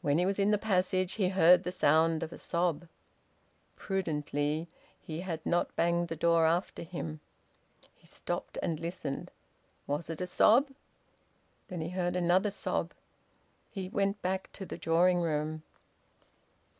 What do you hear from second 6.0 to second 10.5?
the door after him. He stopped, and listened. Was it a